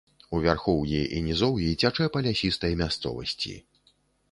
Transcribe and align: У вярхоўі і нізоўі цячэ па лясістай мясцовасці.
У 0.35 0.37
вярхоўі 0.45 1.01
і 1.17 1.19
нізоўі 1.27 1.77
цячэ 1.85 2.09
па 2.17 2.25
лясістай 2.29 2.73
мясцовасці. 2.83 3.57